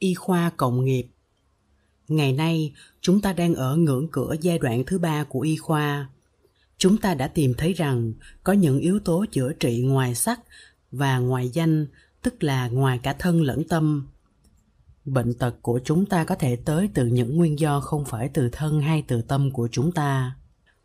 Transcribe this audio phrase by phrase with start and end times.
[0.00, 1.06] y khoa cộng nghiệp.
[2.08, 6.08] Ngày nay, chúng ta đang ở ngưỡng cửa giai đoạn thứ ba của y khoa.
[6.78, 8.12] Chúng ta đã tìm thấy rằng
[8.44, 10.40] có những yếu tố chữa trị ngoài sắc
[10.92, 11.86] và ngoài danh,
[12.22, 14.08] tức là ngoài cả thân lẫn tâm.
[15.04, 18.48] Bệnh tật của chúng ta có thể tới từ những nguyên do không phải từ
[18.52, 20.36] thân hay từ tâm của chúng ta.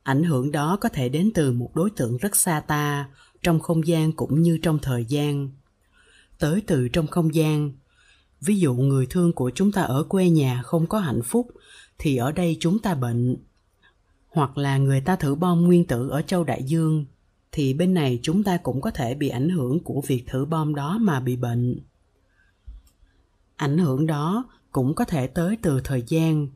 [0.04, 3.10] Ảnh hưởng đó có thể đến từ một đối tượng rất xa ta,
[3.44, 5.50] trong không gian cũng như trong thời gian.
[6.40, 7.72] Tới từ trong không gian
[8.46, 11.48] ví dụ người thương của chúng ta ở quê nhà không có hạnh phúc,
[11.98, 13.36] thì ở đây chúng ta bệnh.
[14.28, 17.06] Hoặc là người ta thử bom nguyên tử ở châu đại dương,
[17.52, 20.76] thì bên này chúng ta cũng có thể bị ảnh hưởng của việc thử bom
[20.76, 21.80] đó mà bị bệnh.
[23.56, 26.48] Ảnh hưởng đó cũng có thể tới từ thời gian.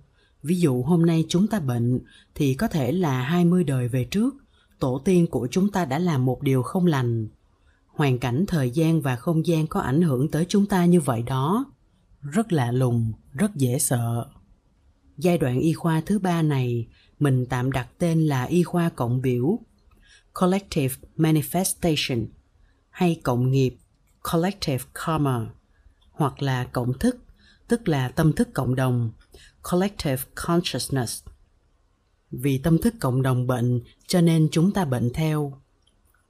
[0.43, 1.99] Ví dụ hôm nay chúng ta bệnh,
[2.35, 4.35] thì có thể là 20 đời về trước,
[4.79, 7.27] tổ tiên của chúng ta đã làm một điều không lành.
[7.87, 11.21] Hoàn cảnh thời gian và không gian có ảnh hưởng tới chúng ta như vậy
[11.21, 11.65] đó
[12.21, 14.25] rất lạ lùng, rất dễ sợ.
[15.17, 16.87] Giai đoạn y khoa thứ ba này,
[17.19, 19.59] mình tạm đặt tên là y khoa cộng biểu,
[20.33, 22.25] collective manifestation,
[22.89, 23.77] hay cộng nghiệp,
[24.31, 25.49] collective karma,
[26.11, 27.17] hoặc là cộng thức,
[27.67, 29.11] tức là tâm thức cộng đồng,
[29.71, 31.23] collective consciousness.
[32.31, 35.61] Vì tâm thức cộng đồng bệnh, cho nên chúng ta bệnh theo.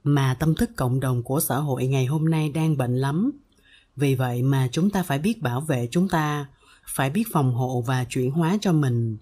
[0.02, 3.30] Mà tâm thức cộng đồng của xã hội ngày hôm nay đang bệnh lắm
[4.00, 6.46] vì vậy mà chúng ta phải biết bảo vệ chúng ta,
[6.86, 9.16] phải biết phòng hộ và chuyển hóa cho mình.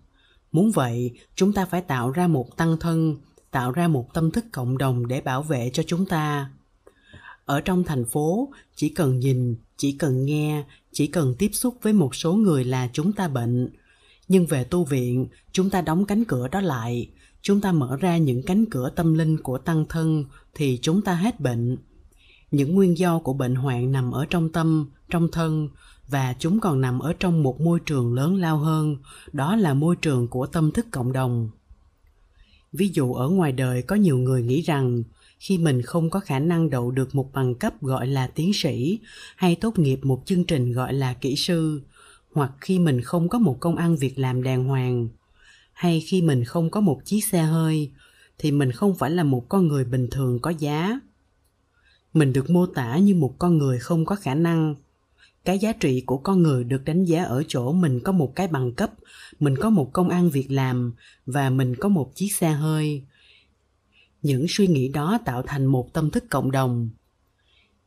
[0.52, 3.16] Muốn vậy, chúng ta phải tạo ra một tăng thân,
[3.50, 6.50] tạo ra một tâm thức cộng đồng để bảo vệ cho chúng ta.
[7.44, 11.92] Ở trong thành phố, chỉ cần nhìn, chỉ cần nghe, chỉ cần tiếp xúc với
[11.92, 13.68] một số người là chúng ta bệnh.
[14.28, 17.10] Nhưng về tu viện, chúng ta đóng cánh cửa đó lại.
[17.42, 21.14] Chúng ta mở ra những cánh cửa tâm linh của tăng thân thì chúng ta
[21.14, 21.76] hết bệnh
[22.50, 25.68] những nguyên do của bệnh hoạn nằm ở trong tâm, trong thân,
[26.08, 28.96] và chúng còn nằm ở trong một môi trường lớn lao hơn,
[29.32, 31.50] đó là môi trường của tâm thức cộng đồng.
[32.72, 35.02] Ví dụ, ở ngoài đời có nhiều người nghĩ rằng,
[35.38, 38.98] khi mình không có khả năng đậu được một bằng cấp gọi là tiến sĩ,
[39.36, 41.82] hay tốt nghiệp một chương trình gọi là kỹ sư,
[42.32, 45.08] hoặc khi mình không có một công ăn việc làm đàng hoàng,
[45.72, 47.90] hay khi mình không có một chiếc xe hơi,
[48.38, 51.00] thì mình không phải là một con người bình thường có giá
[52.14, 54.74] mình được mô tả như một con người không có khả năng.
[55.44, 58.48] Cái giá trị của con người được đánh giá ở chỗ mình có một cái
[58.48, 58.90] bằng cấp,
[59.40, 60.92] mình có một công ăn việc làm
[61.26, 63.02] và mình có một chiếc xe hơi.
[64.22, 66.90] Những suy nghĩ đó tạo thành một tâm thức cộng đồng.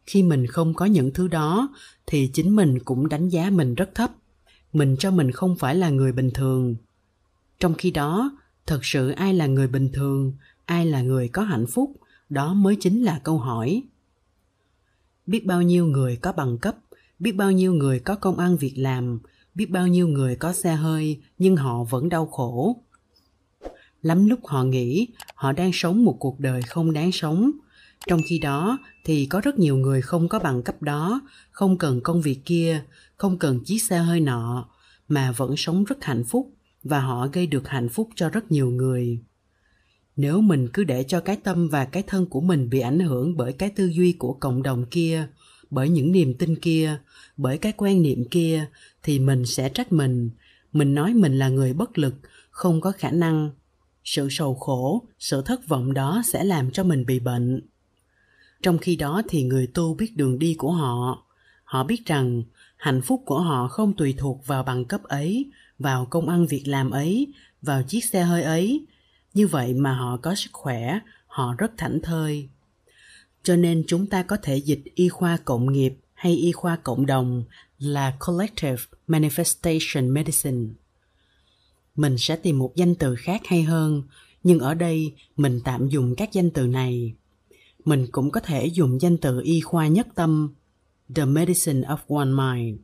[0.06, 1.70] Khi mình không có những thứ đó,
[2.08, 4.12] thì chính mình cũng đánh giá mình rất thấp.
[4.74, 6.76] Mình cho mình không phải là người bình thường.
[7.60, 10.34] Trong khi đó, thật sự ai là người bình thường,
[10.66, 11.92] ai là người có hạnh phúc,
[12.30, 13.84] đó mới chính là câu hỏi
[15.28, 16.76] biết bao nhiêu người có bằng cấp,
[17.20, 19.20] biết bao nhiêu người có công ăn việc làm,
[19.56, 22.84] biết bao nhiêu người có xe hơi, nhưng họ vẫn đau khổ.
[24.02, 27.52] Lắm lúc họ nghĩ họ đang sống một cuộc đời không đáng sống.
[28.08, 31.22] Trong khi đó thì có rất nhiều người không có bằng cấp đó,
[31.52, 32.84] không cần công việc kia,
[33.18, 34.70] không cần chiếc xe hơi nọ,
[35.08, 36.54] mà vẫn sống rất hạnh phúc
[36.84, 39.20] và họ gây được hạnh phúc cho rất nhiều người
[40.16, 43.38] nếu mình cứ để cho cái tâm và cái thân của mình bị ảnh hưởng
[43.38, 45.28] bởi cái tư duy của cộng đồng kia,
[45.70, 46.98] bởi những niềm tin kia,
[47.38, 48.66] bởi cái quan niệm kia,
[49.04, 50.30] thì mình sẽ trách mình.
[50.74, 52.14] Mình nói mình là người bất lực,
[52.50, 53.50] không có khả năng.
[54.04, 57.62] Sự sầu khổ, sự thất vọng đó sẽ làm cho mình bị bệnh.
[58.62, 61.26] Trong khi đó thì người tu biết đường đi của họ.
[61.64, 62.44] Họ biết rằng
[62.78, 66.64] hạnh phúc của họ không tùy thuộc vào bằng cấp ấy, vào công ăn việc
[66.66, 67.28] làm ấy,
[67.62, 68.86] vào chiếc xe hơi ấy
[69.34, 72.50] như vậy mà họ có sức khỏe, họ rất thảnh thơi.
[73.44, 77.06] Cho nên chúng ta có thể dịch y khoa cộng nghiệp hay y khoa cộng
[77.06, 77.44] đồng
[77.80, 80.68] là collective manifestation medicine.
[81.96, 84.04] Mình sẽ tìm một danh từ khác hay hơn,
[84.44, 87.14] nhưng ở đây mình tạm dùng các danh từ này.
[87.86, 90.54] Mình cũng có thể dùng danh từ y khoa nhất tâm,
[91.16, 92.80] the medicine of one mind.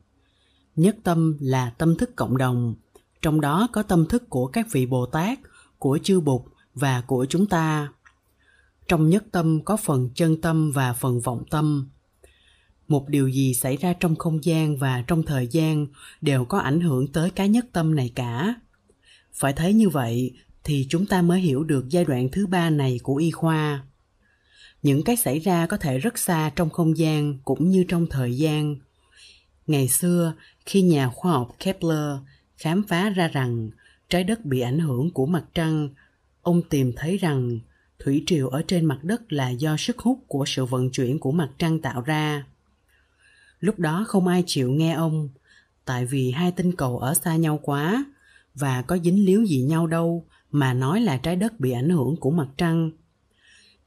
[0.76, 2.74] Nhất tâm là tâm thức cộng đồng,
[3.22, 5.38] trong đó có tâm thức của các vị bồ tát
[5.78, 6.42] của chư bụt
[6.74, 7.88] và của chúng ta.
[8.88, 11.90] Trong nhất tâm có phần chân tâm và phần vọng tâm.
[12.88, 15.86] Một điều gì xảy ra trong không gian và trong thời gian
[16.20, 18.54] đều có ảnh hưởng tới cái nhất tâm này cả.
[19.34, 20.32] Phải thấy như vậy
[20.64, 23.82] thì chúng ta mới hiểu được giai đoạn thứ ba này của y khoa.
[24.82, 28.36] Những cái xảy ra có thể rất xa trong không gian cũng như trong thời
[28.36, 28.76] gian.
[29.66, 30.32] Ngày xưa,
[30.66, 32.16] khi nhà khoa học kepler
[32.56, 33.70] khám phá ra rằng
[34.08, 35.88] trái đất bị ảnh hưởng của mặt trăng
[36.42, 37.58] ông tìm thấy rằng
[37.98, 41.32] thủy triều ở trên mặt đất là do sức hút của sự vận chuyển của
[41.32, 42.44] mặt trăng tạo ra
[43.60, 45.28] lúc đó không ai chịu nghe ông
[45.84, 48.04] tại vì hai tinh cầu ở xa nhau quá
[48.54, 52.16] và có dính líu gì nhau đâu mà nói là trái đất bị ảnh hưởng
[52.16, 52.90] của mặt trăng.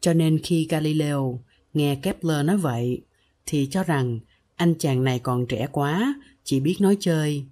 [0.01, 1.39] Cho nên khi Galileo
[1.73, 3.01] nghe Kepler nói vậy
[3.45, 4.19] thì cho rằng
[4.55, 6.13] anh chàng này còn trẻ quá,
[6.43, 7.45] chỉ biết nói chơi.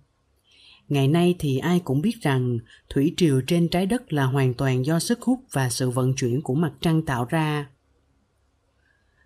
[0.89, 2.59] Ngày nay thì ai cũng biết rằng
[2.89, 6.41] thủy triều trên trái đất là hoàn toàn do sức hút và sự vận chuyển
[6.41, 7.68] của mặt trăng tạo ra.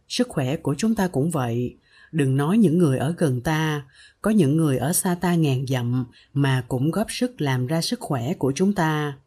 [0.08, 1.76] Sức khỏe của chúng ta cũng vậy,
[2.12, 3.86] đừng nói những người ở gần ta,
[4.22, 8.00] có những người ở xa ta ngàn dặm mà cũng góp sức làm ra sức
[8.00, 9.18] khỏe của chúng ta.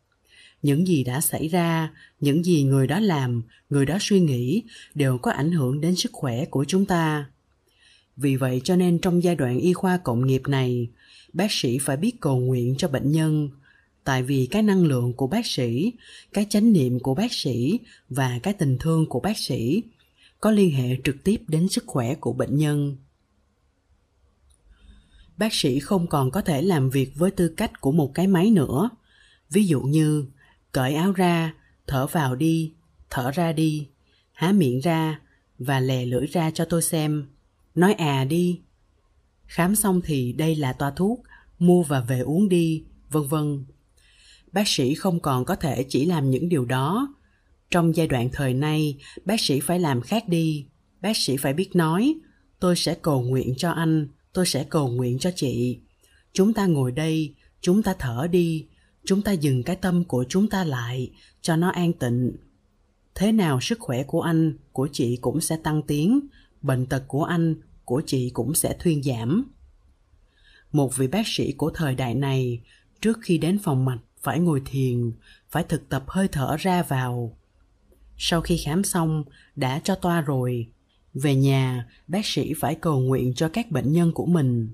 [0.62, 1.90] Những gì đã xảy ra,
[2.20, 4.62] những gì người đó làm, người đó suy nghĩ
[4.94, 7.26] đều có ảnh hưởng đến sức khỏe của chúng ta.
[8.16, 10.88] Vì vậy cho nên trong giai đoạn y khoa cộng nghiệp này,
[11.32, 13.50] bác sĩ phải biết cầu nguyện cho bệnh nhân,
[14.04, 15.92] tại vì cái năng lượng của bác sĩ,
[16.32, 19.82] cái chánh niệm của bác sĩ và cái tình thương của bác sĩ
[20.40, 22.96] có liên hệ trực tiếp đến sức khỏe của bệnh nhân.
[25.36, 28.50] Bác sĩ không còn có thể làm việc với tư cách của một cái máy
[28.50, 28.90] nữa.
[29.50, 30.24] Ví dụ như
[30.72, 31.54] cởi áo ra
[31.86, 32.72] thở vào đi
[33.10, 33.88] thở ra đi
[34.32, 35.20] há miệng ra
[35.58, 37.26] và lè lưỡi ra cho tôi xem
[37.76, 38.60] nói à đi.
[39.46, 41.22] Khám xong thì đây là toa thuốc,
[41.58, 43.64] mua và về uống đi, vân vân.
[44.52, 47.14] Bác sĩ không còn có thể chỉ làm những điều đó.
[47.70, 50.66] Trong giai đoạn thời nay, bác sĩ phải làm khác đi.
[51.00, 52.14] Bác sĩ phải biết nói,
[52.60, 55.78] tôi sẽ cầu nguyện cho anh, tôi sẽ cầu nguyện cho chị.
[56.32, 58.66] Chúng ta ngồi đây, chúng ta thở đi,
[59.04, 61.10] chúng ta dừng cái tâm của chúng ta lại,
[61.42, 62.32] cho nó an tịnh.
[63.14, 66.20] Thế nào sức khỏe của anh, của chị cũng sẽ tăng tiến
[66.66, 67.54] bệnh tật của anh,
[67.84, 69.52] của chị cũng sẽ thuyên giảm.
[70.72, 72.60] Một vị bác sĩ của thời đại này,
[73.00, 75.12] trước khi đến phòng mạch, phải ngồi thiền,
[75.50, 77.36] phải thực tập hơi thở ra vào.
[78.18, 79.24] Sau khi khám xong,
[79.56, 80.68] đã cho toa rồi.
[81.14, 84.68] Về nhà, bác sĩ phải cầu nguyện cho các bệnh nhân của mình.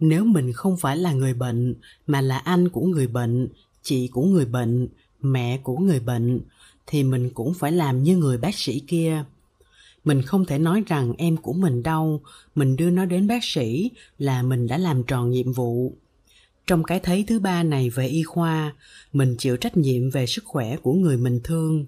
[0.00, 1.74] Nếu mình không phải là người bệnh,
[2.06, 3.48] mà là anh của người bệnh,
[3.82, 4.88] chị của người bệnh,
[5.20, 6.40] mẹ của người bệnh,
[6.86, 9.24] thì mình cũng phải làm như người bác sĩ kia
[10.06, 12.20] mình không thể nói rằng em của mình đau,
[12.54, 15.96] mình đưa nó đến bác sĩ là mình đã làm tròn nhiệm vụ.
[16.66, 18.74] Trong cái thấy thứ ba này về y khoa,
[19.12, 21.86] mình chịu trách nhiệm về sức khỏe của người mình thương.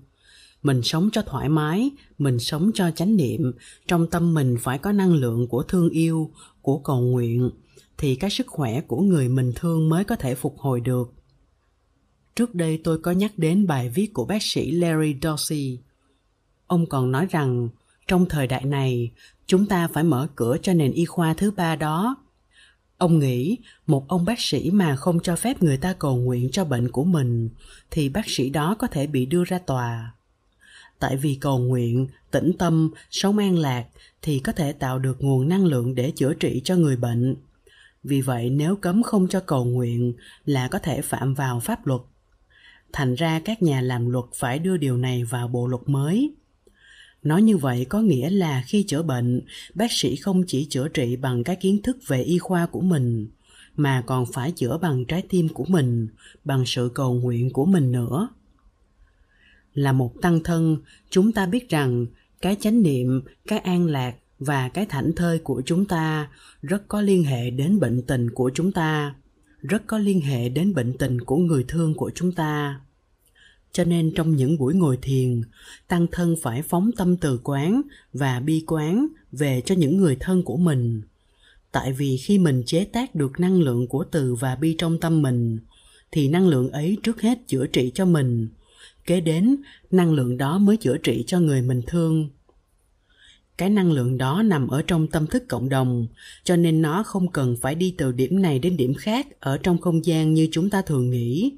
[0.63, 3.53] Mình sống cho thoải mái, mình sống cho chánh niệm,
[3.87, 6.31] trong tâm mình phải có năng lượng của thương yêu,
[6.63, 7.51] của cầu nguyện,
[7.99, 11.13] thì cái sức khỏe của người mình thương mới có thể phục hồi được.
[12.37, 15.79] Trước đây tôi có nhắc đến bài viết của bác sĩ larry dorsey.
[16.67, 17.69] Ông còn nói rằng
[18.09, 19.11] trong thời đại này
[19.47, 22.17] chúng ta phải mở cửa cho nền y khoa thứ ba đó
[22.99, 26.65] Ông nghĩ một ông bác sĩ mà không cho phép người ta cầu nguyện cho
[26.65, 27.51] bệnh của mình
[27.91, 30.13] thì bác sĩ đó có thể bị đưa ra tòa.
[30.99, 33.85] Tại vì cầu nguyện, tĩnh tâm, sống an lạc
[34.23, 37.37] thì có thể tạo được nguồn năng lượng để chữa trị cho người bệnh.
[38.05, 40.13] Vì vậy nếu cấm không cho cầu nguyện
[40.45, 42.01] là có thể phạm vào pháp luật.
[42.93, 46.35] Thành ra các nhà làm luật phải đưa điều này vào bộ luật mới
[47.29, 49.41] Nói như vậy có nghĩa là khi chữa bệnh,
[49.75, 53.29] bác sĩ không chỉ chữa trị bằng các kiến thức về y khoa của mình,
[53.77, 56.09] mà còn phải chữa bằng trái tim của mình,
[56.45, 58.29] bằng sự cầu nguyện của mình nữa.
[59.75, 60.77] Là một tăng thân,
[61.11, 62.07] chúng ta biết rằng
[62.41, 66.29] cái chánh niệm, cái an lạc và cái thảnh thơi của chúng ta
[66.63, 69.15] rất có liên hệ đến bệnh tình của chúng ta,
[69.63, 72.81] rất có liên hệ đến bệnh tình của người thương của chúng ta
[73.73, 75.43] cho nên trong những buổi ngồi thiền,
[75.89, 77.83] tăng thân phải phóng tâm từ quán
[78.13, 81.03] và bi quán về cho những người thân của mình.
[81.73, 85.23] Tại vì khi mình chế tác được năng lượng của từ và bi trong tâm
[85.23, 85.59] mình,
[86.13, 88.49] thì năng lượng ấy trước hết chữa trị cho mình.
[89.07, 89.57] Kế đến,
[89.91, 92.29] năng lượng đó mới chữa trị cho người mình thương.
[93.59, 96.07] Cái năng lượng đó nằm ở trong tâm thức cộng đồng,
[96.45, 99.79] cho nên nó không cần phải đi từ điểm này đến điểm khác ở trong
[99.79, 101.53] không gian như chúng ta thường nghĩ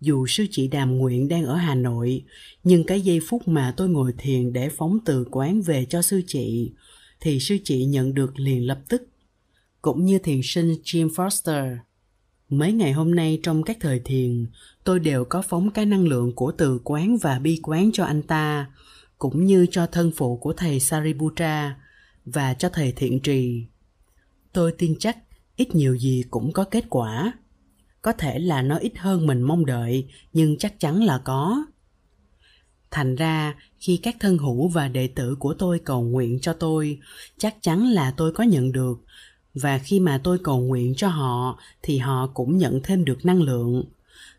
[0.00, 2.24] dù sư chị đàm nguyện đang ở hà nội,
[2.64, 6.22] nhưng cái giây phút mà tôi ngồi thiền để phóng từ quán về cho sư
[6.26, 6.72] chị,
[7.20, 9.02] thì sư chị nhận được liền lập tức
[9.82, 11.76] cũng như thiền sinh jim foster,
[12.48, 14.46] mấy ngày hôm nay trong các thời thiền,
[14.84, 18.22] tôi đều có phóng cái năng lượng của từ quán và bi quán cho anh
[18.22, 18.66] ta,
[19.18, 21.76] cũng như cho thân phụ của thầy Sariputra
[22.24, 23.64] và cho thầy thiện trì.
[24.52, 25.18] Tôi tin chắc
[25.56, 27.32] ít nhiều gì cũng có kết quả
[28.02, 31.64] có thể là nó ít hơn mình mong đợi, nhưng chắc chắn là có.
[32.90, 36.98] Thành ra, khi các thân hữu và đệ tử của tôi cầu nguyện cho tôi,
[37.38, 39.00] chắc chắn là tôi có nhận được.
[39.54, 43.42] Và khi mà tôi cầu nguyện cho họ, thì họ cũng nhận thêm được năng
[43.42, 43.84] lượng.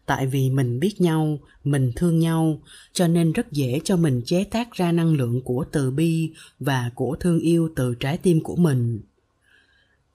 [0.05, 2.61] Tại vì mình biết nhau, mình thương nhau,
[2.93, 6.91] cho nên rất dễ cho mình chế tác ra năng lượng của từ bi và
[6.95, 9.01] của thương yêu từ trái tim của mình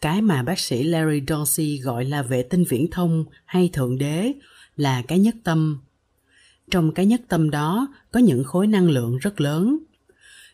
[0.06, 4.32] cái mà bác sĩ Larry Dorsey gọi là vệ tinh viễn thông hay thượng đế
[4.76, 5.78] là cái nhất tâm.
[6.70, 9.78] Trong cái nhất tâm đó có những khối năng lượng rất lớn.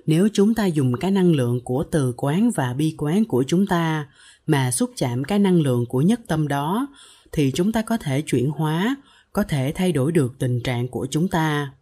[0.07, 3.67] Nếu chúng ta dùng cái năng lượng của từ quán và bi quán của chúng
[3.67, 4.07] ta
[4.47, 6.87] mà xúc chạm cái năng lượng của nhất tâm đó
[7.33, 8.97] thì chúng ta có thể chuyển hóa,
[9.33, 11.73] có thể thay đổi được tình trạng của chúng ta.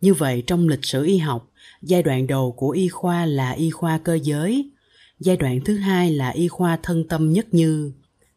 [0.00, 1.50] Như vậy trong lịch sử y học,
[1.82, 4.70] giai đoạn đầu của y khoa là y khoa cơ giới,
[5.20, 7.92] giai đoạn thứ hai là y khoa thân tâm nhất như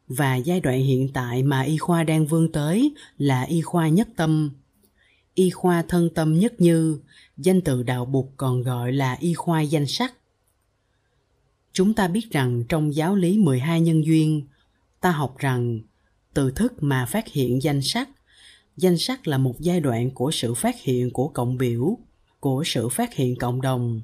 [0.08, 4.08] và giai đoạn hiện tại mà y khoa đang vươn tới là y khoa nhất
[4.16, 4.52] tâm.
[5.34, 7.00] Y khoa thân tâm nhất như,
[7.38, 10.14] danh từ đạo Bụt còn gọi là y khoa danh sắc.
[11.74, 14.44] Chúng ta biết rằng trong giáo lý 12 nhân duyên,
[15.02, 15.80] ta học rằng
[16.34, 18.10] từ thức mà phát hiện danh sắc,
[18.78, 21.98] danh sắc là một giai đoạn của sự phát hiện của cộng biểu,
[22.40, 24.02] của sự phát hiện cộng đồng.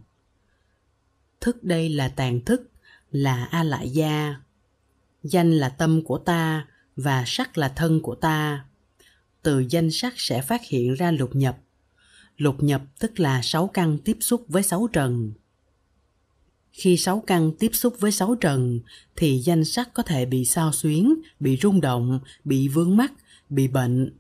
[1.42, 2.69] Thức đây là tàn thức,
[3.12, 4.36] là A Lại Gia.
[5.24, 8.66] Danh là tâm của ta và sắc là thân của ta.
[9.44, 11.58] Từ danh sắc sẽ phát hiện ra lục nhập.
[12.38, 15.34] Lục nhập tức là sáu căn tiếp xúc với sáu trần.
[16.72, 18.80] Khi sáu căn tiếp xúc với sáu trần
[19.16, 23.14] thì danh sắc có thể bị sao xuyến, bị rung động, bị vướng mắc,
[23.50, 24.18] bị bệnh.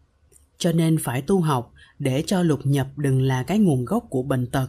[0.58, 4.24] Cho nên phải tu học để cho lục nhập đừng là cái nguồn gốc của
[4.24, 4.68] bệnh tật.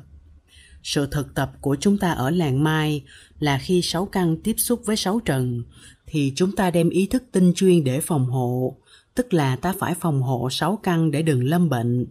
[0.83, 3.05] Sự thực tập của chúng ta ở làng Mai
[3.41, 5.63] là khi sáu căn tiếp xúc với sáu trần
[6.07, 8.77] thì chúng ta đem ý thức tinh chuyên để phòng hộ,
[9.15, 12.07] tức là ta phải phòng hộ sáu căn để đừng lâm bệnh.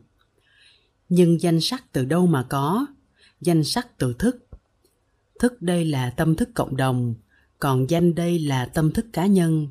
[1.09, 2.85] Nhưng danh sắc từ đâu mà có?
[3.41, 4.45] Danh sắc từ thức.
[5.39, 7.13] Thức đây là tâm thức cộng đồng,
[7.59, 9.67] còn danh đây là tâm thức cá nhân.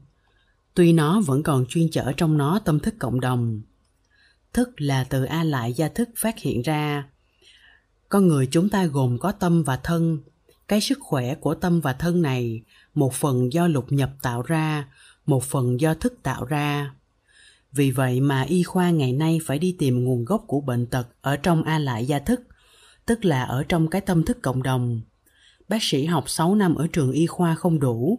[0.75, 3.61] Tuy nó vẫn còn chuyên chở trong nó tâm thức cộng đồng.
[4.53, 7.09] Thức là từ A lại gia thức phát hiện ra.
[8.09, 10.19] Con người chúng ta gồm có tâm và thân.
[10.69, 12.63] Cái sức khỏe của tâm và thân này
[12.95, 14.89] một phần do lục nhập tạo ra,
[15.27, 16.95] một phần do thức tạo ra.
[17.73, 21.09] Vì vậy mà y khoa ngày nay phải đi tìm nguồn gốc của bệnh tật
[21.21, 22.41] ở trong A lại gia thức,
[23.07, 25.01] tức là ở trong cái tâm thức cộng đồng.
[25.69, 28.19] Bác sĩ học 6 năm ở trường y khoa không đủ,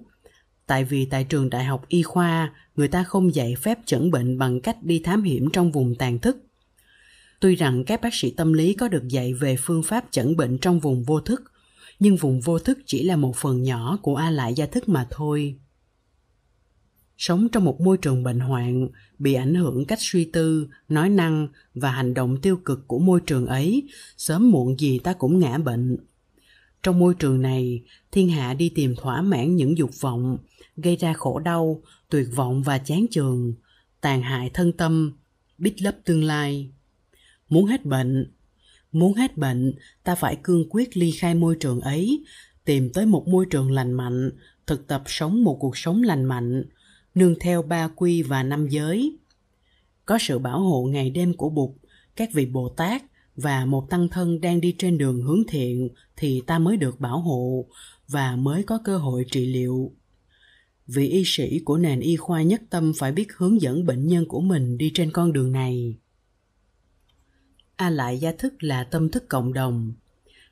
[0.68, 4.38] tại vì tại trường đại học y khoa người ta không dạy phép chẩn bệnh
[4.38, 6.38] bằng cách đi thám hiểm trong vùng tàn thức.
[7.40, 10.58] Tuy rằng các bác sĩ tâm lý có được dạy về phương pháp chẩn bệnh
[10.58, 11.42] trong vùng vô thức,
[12.00, 15.08] nhưng vùng vô thức chỉ là một phần nhỏ của A lại gia thức mà
[15.12, 15.60] thôi.
[17.18, 18.88] Sống trong một môi trường bệnh hoạn,
[19.20, 23.22] bị ảnh hưởng cách suy tư, nói năng và hành động tiêu cực của môi
[23.26, 23.84] trường ấy,
[24.18, 25.98] sớm muộn gì ta cũng ngã bệnh.
[26.84, 30.38] Trong môi trường này, thiên hạ đi tìm thỏa mãn những dục vọng,
[30.78, 33.54] gây ra khổ đau, tuyệt vọng và chán chường,
[34.02, 35.18] tàn hại thân tâm,
[35.58, 36.72] bít lấp tương lai.
[37.50, 38.32] Muốn hết bệnh,
[38.92, 42.24] muốn hết bệnh, ta phải cương quyết ly khai môi trường ấy,
[42.66, 44.32] tìm tới một môi trường lành mạnh,
[44.68, 46.64] thực tập sống một cuộc sống lành mạnh,
[47.16, 49.18] nương theo ba quy và năm giới.
[50.06, 51.72] Có sự bảo hộ ngày đêm của Bụt,
[52.16, 53.04] các vị Bồ Tát
[53.36, 57.20] và một tăng thân đang đi trên đường hướng thiện thì ta mới được bảo
[57.20, 57.66] hộ
[58.08, 59.92] và mới có cơ hội trị liệu
[60.88, 64.26] vị y sĩ của nền y khoa nhất tâm phải biết hướng dẫn bệnh nhân
[64.28, 65.96] của mình đi trên con đường này
[67.80, 69.94] a lại gia thức là tâm thức cộng đồng.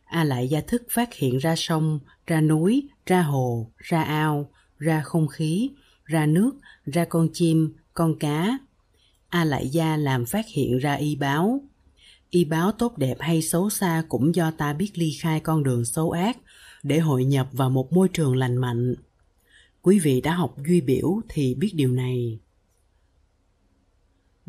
[0.06, 5.02] A lại gia thức phát hiện ra sông, ra núi, ra hồ, ra ao, ra
[5.02, 5.70] không khí,
[6.06, 6.52] ra nước,
[6.86, 8.58] ra con chim, con cá.
[9.30, 11.62] A lại gia làm phát hiện ra y báo.
[12.30, 15.86] Y báo tốt đẹp hay xấu xa cũng do ta biết ly khai con đường
[15.86, 16.38] xấu ác
[16.84, 18.96] để hội nhập vào một môi trường lành mạnh.
[19.82, 22.40] Quý vị đã học duy biểu thì biết điều này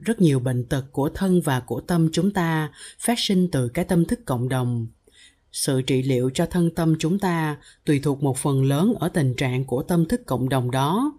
[0.05, 3.85] rất nhiều bệnh tật của thân và của tâm chúng ta phát sinh từ cái
[3.85, 4.87] tâm thức cộng đồng.
[5.52, 9.35] Sự trị liệu cho thân tâm chúng ta tùy thuộc một phần lớn ở tình
[9.35, 11.12] trạng của tâm thức cộng đồng đó.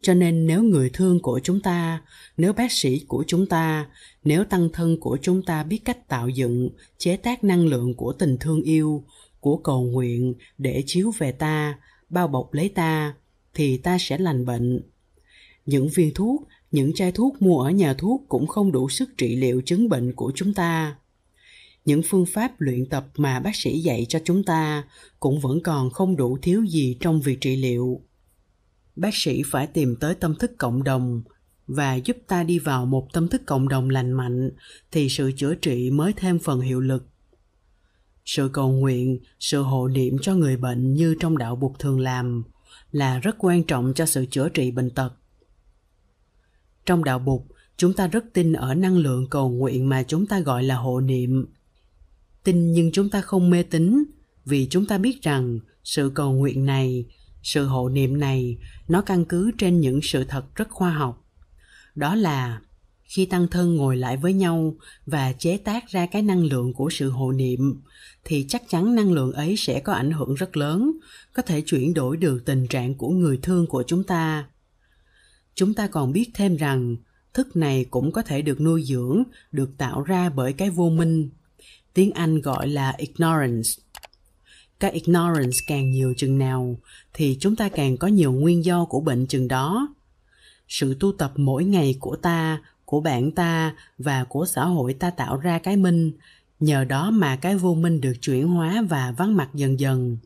[0.00, 2.02] Cho nên nếu người thương của chúng ta,
[2.36, 3.86] nếu bác sĩ của chúng ta,
[4.24, 8.12] nếu tăng thân của chúng ta biết cách tạo dựng, chế tác năng lượng của
[8.12, 9.04] tình thương yêu,
[9.40, 11.78] của cầu nguyện để chiếu về ta,
[12.08, 13.14] bao bọc lấy ta,
[13.54, 14.80] thì ta sẽ lành bệnh.
[15.66, 19.36] Những viên thuốc những chai thuốc mua ở nhà thuốc cũng không đủ sức trị
[19.36, 20.96] liệu chứng bệnh của chúng ta.
[21.84, 24.84] Những phương pháp luyện tập mà bác sĩ dạy cho chúng ta
[25.20, 28.00] cũng vẫn còn không đủ thiếu gì trong việc trị liệu.
[28.96, 31.22] Bác sĩ phải tìm tới tâm thức cộng đồng
[31.66, 34.50] và giúp ta đi vào một tâm thức cộng đồng lành mạnh
[34.92, 37.06] thì sự chữa trị mới thêm phần hiệu lực.
[38.24, 42.42] Sự cầu nguyện, sự hộ niệm cho người bệnh như trong đạo bục thường làm
[42.92, 45.10] là rất quan trọng cho sự chữa trị bệnh tật
[46.86, 50.40] trong đạo bục chúng ta rất tin ở năng lượng cầu nguyện mà chúng ta
[50.40, 51.46] gọi là hộ niệm.
[52.44, 54.04] Tin nhưng chúng ta không mê tín,
[54.44, 57.04] vì chúng ta biết rằng sự cầu nguyện này,
[57.42, 61.24] sự hộ niệm này, nó căn cứ trên những sự thật rất khoa học.
[61.94, 62.60] Đó là
[63.04, 64.74] khi tăng thân ngồi lại với nhau
[65.06, 67.82] và chế tác ra cái năng lượng của sự hộ niệm,
[68.24, 70.92] thì chắc chắn năng lượng ấy sẽ có ảnh hưởng rất lớn,
[71.32, 74.46] có thể chuyển đổi được tình trạng của người thương của chúng ta
[75.54, 76.96] chúng ta còn biết thêm rằng,
[77.34, 81.30] thức này cũng có thể được nuôi dưỡng, được tạo ra bởi cái vô minh.
[81.94, 83.68] Tiếng anh gọi là ignorance.
[84.80, 86.78] Cái ignorance càng nhiều chừng nào,
[87.12, 89.94] thì chúng ta càng có nhiều nguyên do của bệnh chừng đó.
[90.68, 95.10] Sự tu tập mỗi ngày của ta, của bạn ta và của xã hội ta
[95.10, 96.12] tạo ra cái minh.
[96.60, 100.18] Nhờ đó mà cái vô minh được chuyển hóa và vắng mặt dần dần.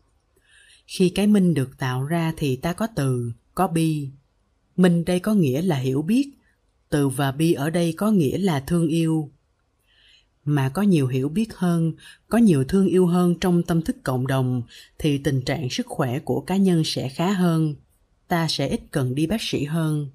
[0.86, 4.08] Khi cái minh được tạo ra thì ta có từ, có bi
[4.78, 6.30] minh đây có nghĩa là hiểu biết.
[6.90, 9.30] Từ và bi ở đây có nghĩa là thương yêu.
[10.44, 11.92] Mà có nhiều hiểu biết hơn,
[12.28, 14.62] có nhiều thương yêu hơn trong tâm thức cộng đồng,
[14.98, 17.74] thì tình trạng sức khỏe của cá nhân sẽ khá hơn.
[18.28, 20.08] Ta sẽ ít cần đi bác sĩ hơn.